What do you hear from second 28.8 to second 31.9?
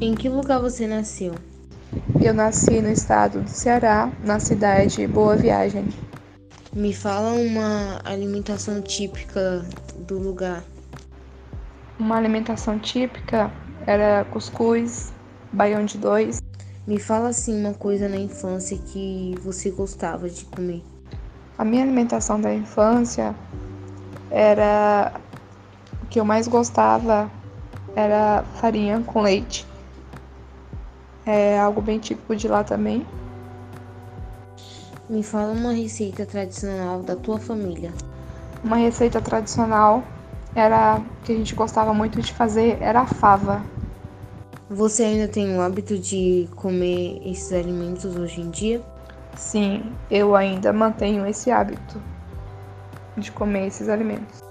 com leite. É algo